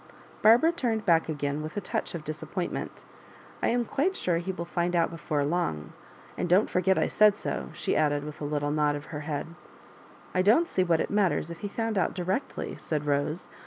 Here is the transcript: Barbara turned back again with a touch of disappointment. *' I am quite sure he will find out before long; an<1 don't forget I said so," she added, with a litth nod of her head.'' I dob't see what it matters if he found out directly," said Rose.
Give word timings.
Barbara 0.41 0.71
turned 0.71 1.05
back 1.05 1.29
again 1.29 1.61
with 1.61 1.77
a 1.77 1.79
touch 1.79 2.15
of 2.15 2.23
disappointment. 2.23 3.05
*' 3.33 3.61
I 3.61 3.67
am 3.67 3.85
quite 3.85 4.15
sure 4.15 4.37
he 4.39 4.51
will 4.51 4.65
find 4.65 4.95
out 4.95 5.11
before 5.11 5.45
long; 5.45 5.93
an<1 6.39 6.47
don't 6.47 6.69
forget 6.71 6.97
I 6.97 7.07
said 7.07 7.35
so," 7.35 7.69
she 7.73 7.95
added, 7.95 8.23
with 8.25 8.41
a 8.41 8.45
litth 8.45 8.63
nod 8.63 8.95
of 8.95 9.05
her 9.13 9.19
head.'' 9.19 9.45
I 10.33 10.41
dob't 10.41 10.65
see 10.67 10.83
what 10.83 11.01
it 11.01 11.11
matters 11.11 11.51
if 11.51 11.59
he 11.59 11.67
found 11.67 11.99
out 11.99 12.15
directly," 12.15 12.75
said 12.77 13.05
Rose. 13.05 13.47